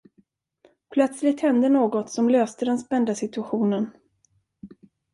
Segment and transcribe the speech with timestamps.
[0.91, 3.89] Plötsligt hände något, som löste den spända situationen.